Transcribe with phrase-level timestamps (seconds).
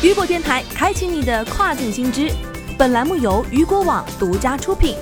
[0.00, 2.30] 雨果电台开启你的跨境新知，
[2.78, 4.94] 本栏目由雨果网独家出品。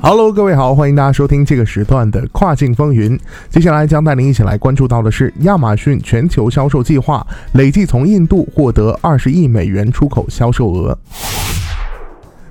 [0.00, 3.18] Hello，各位好，欢迎大家收听这个时段的跨境风云。
[3.50, 10.96] 接下来将带您一起来关注到的是亚马逊全球销售计划，累计从印度获得二十亿美元出口销售额。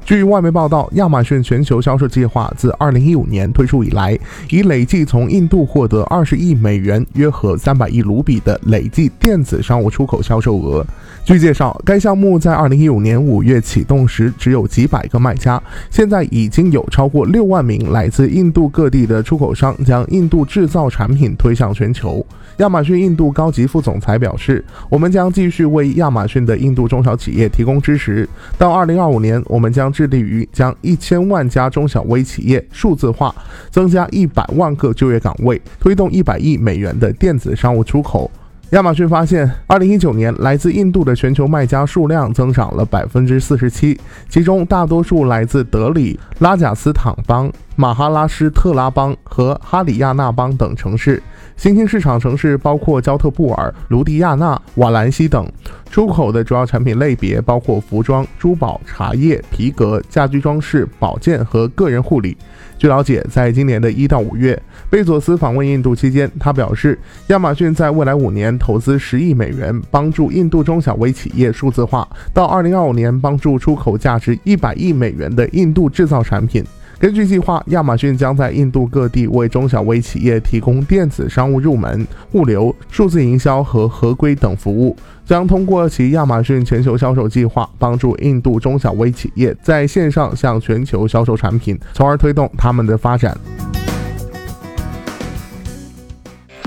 [0.08, 4.18] 据外媒报道，亚马逊全球销售计划自2015年推出以来，
[4.50, 10.86] 已累计从印度获得20亿美元（约合300亿卢比）的累计电子商务出口销售额。
[11.26, 22.26] 据介绍，该项目在2015年5月启动时只有几百个卖家，现在已经有超过6万名来自印度各地的出口商将印度制造产品推向全球。
[22.60, 28.28] 亚马逊印度高级副总裁表示：“我们将继续为亚马逊的印度中小企业提供支持。
[28.58, 33.34] 到2025年，我们将。”致力于将一千万家中小微企业数字化，
[33.72, 38.30] 增加一百万个就业岗位，推动一百亿美元的电子商务出口。
[38.72, 44.00] 亚马逊发现，二零一九年来自印度的全球卖家数量增长了百分之四十七，
[44.30, 51.22] 其中大多数来自德里、拉贾斯坦邦、马哈拉施特拉邦和哈里亚纳邦等城市。
[51.56, 55.48] 新兴市场城市包括焦特布尔、卢迪亚纳、瓦兰西等。
[55.92, 62.36] 出口的主要产品类别包括服装、珠宝、茶叶、皮革、家居装饰、保健和个人护理。
[62.80, 76.64] 据了解，在今年的一到五月，贝佐斯访问印度期间，他表示，亚马逊在未来五年投资十亿美元，帮助印度中小微企业数字化，到二零二五年帮助出口价值一百亿美元的印度制造产品。
[77.00, 93.38] 根据计划，亚马逊将在印度各地为中小微企业提供电子商务入门、物流、数字营销和合规等服务，将通过其亚马逊全球销售计划，帮助印度中小微企业在线上向全球销售产品，从而推动他们的发展。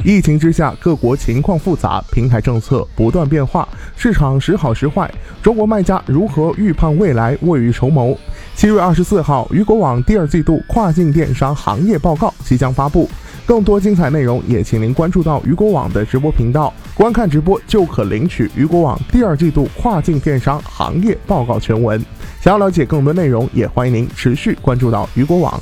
[0.03, 5.13] 疫情之下，各国情况复杂，平台政策不断变化，市场时好时坏。
[5.43, 8.17] 中国卖家如何预判未来，未雨绸缪？
[8.55, 13.09] 七月二十四号，雨果网第二季度跨境电商行业报告即将发布。
[13.47, 22.01] 更多精彩内容，也请您关注到雨果网的直播频道，观看直播就可领取雨果网第二季度跨境电商行业报告全文。
[22.41, 25.61] 想要了解更多内容，也欢迎您持续关注到雨果网。